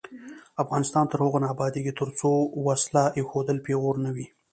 افغانستان 0.63 1.05
تر 1.11 1.19
هغو 1.25 1.37
نه 1.43 1.47
ابادیږي، 1.55 1.93
ترڅو 1.99 2.29
وسله 2.65 3.03
ایښودل 3.17 3.57
پیغور 3.67 3.95
نه 4.05 4.11
وي. 4.15 4.27